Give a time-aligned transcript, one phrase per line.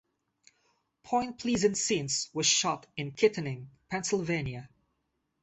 [1.03, 4.67] Point Pleasant scenes were shot in Kittanning, Pennsylvania.